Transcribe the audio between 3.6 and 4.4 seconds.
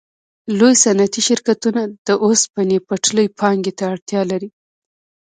ته اړتیا